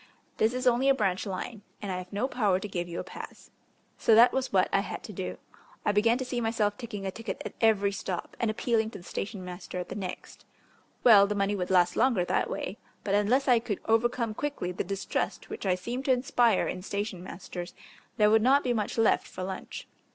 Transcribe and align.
This 0.37 0.55
is 0.55 0.65
only 0.65 0.89
a 0.89 0.95
branch 0.95 1.27
line, 1.27 1.61
and 1.79 1.91
I 1.91 1.97
have 1.99 2.11
no 2.11 2.27
power 2.27 2.59
to 2.59 2.67
give 2.67 2.89
you 2.89 2.99
a 2.99 3.03
pass." 3.03 3.51
So 3.99 4.15
that 4.15 4.33
was 4.33 4.51
what 4.51 4.67
I 4.73 4.79
had 4.79 5.03
to 5.03 5.13
do. 5.13 5.37
I 5.85 5.91
began 5.91 6.17
to 6.17 6.25
see 6.25 6.41
myself 6.41 6.75
taking 6.75 7.05
a 7.05 7.11
ticket 7.11 7.39
at 7.45 7.53
every 7.61 7.91
stop 7.91 8.35
and 8.39 8.49
appealing 8.49 8.89
to 8.89 8.97
the 8.97 9.03
station 9.03 9.45
master 9.45 9.77
at 9.77 9.89
the 9.89 9.95
next. 9.95 10.43
Well, 11.03 11.27
the 11.27 11.35
money 11.35 11.55
would 11.55 11.69
last 11.69 11.95
longer 11.95 12.25
that 12.25 12.49
way, 12.49 12.79
but 13.03 13.13
unless 13.13 13.47
I 13.47 13.59
could 13.59 13.79
overcome 13.85 14.33
quickly 14.33 14.71
the 14.71 14.83
distrust 14.83 15.51
which 15.51 15.67
I 15.67 15.75
seemed 15.75 16.05
to 16.05 16.11
inspire 16.11 16.67
in 16.67 16.81
station 16.81 17.21
masters 17.23 17.75
there 18.17 18.31
would 18.31 18.41
not 18.41 18.63
be 18.63 18.73
much 18.73 18.97
left 18.97 19.27
for 19.27 19.43
lunch. 19.43 19.87